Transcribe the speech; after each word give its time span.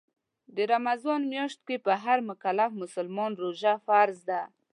د 0.55 0.57
رمضان 0.73 1.21
میاشت 1.33 1.59
کې 1.67 1.77
په 1.85 1.93
هر 2.03 2.17
مکلف 2.29 2.71
مسلمان 2.83 3.31
روژه 3.41 3.73
فرض 3.85 4.17
ده 4.29 4.41